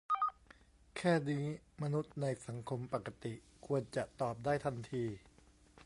[0.97, 1.45] แค่นี้
[1.81, 3.33] มนุษย์ในสังคมปกติ
[3.65, 5.05] ควรจะตอบได้ทันที